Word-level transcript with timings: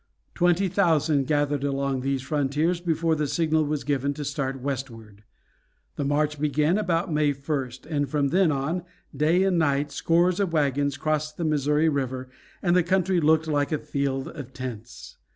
Twenty 0.33 0.67
thousand 0.67 1.27
gathered 1.27 1.63
along 1.63 2.01
these 2.01 2.23
frontiers 2.23 2.81
before 2.81 3.13
the 3.15 3.27
signal 3.27 3.65
was 3.65 3.83
given 3.83 4.15
to 4.15 4.25
start 4.25 4.59
westward. 4.59 5.23
The 5.95 6.03
march 6.03 6.39
began 6.39 6.79
about 6.79 7.13
May 7.13 7.35
1st, 7.35 7.85
and 7.85 8.09
from 8.09 8.29
then 8.29 8.51
on, 8.51 8.81
day 9.15 9.43
and 9.43 9.59
night, 9.59 9.91
scores 9.91 10.39
of 10.39 10.53
wagons 10.53 10.97
crossed 10.97 11.37
the 11.37 11.45
Missouri 11.45 11.87
River, 11.87 12.29
and 12.63 12.75
the 12.75 12.81
country 12.81 13.21
looked 13.21 13.45
like 13.45 13.71
a 13.71 13.77
field 13.77 14.27
of 14.29 14.53
tents. 14.53 15.17